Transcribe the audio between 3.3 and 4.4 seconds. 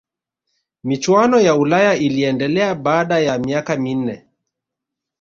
miaka minne